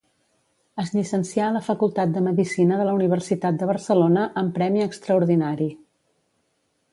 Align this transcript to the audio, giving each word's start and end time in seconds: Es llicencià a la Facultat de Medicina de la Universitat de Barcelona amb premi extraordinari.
Es 0.83 0.87
llicencià 0.93 1.43
a 1.49 1.53
la 1.57 1.61
Facultat 1.67 2.15
de 2.15 2.23
Medicina 2.27 2.79
de 2.79 2.87
la 2.87 2.95
Universitat 3.01 3.61
de 3.61 3.69
Barcelona 3.73 4.25
amb 4.43 4.55
premi 4.57 4.83
extraordinari. 4.87 5.69